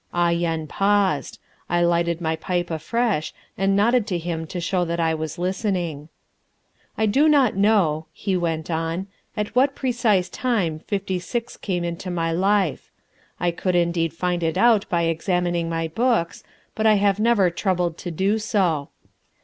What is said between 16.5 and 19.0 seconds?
but I have never troubled to do so.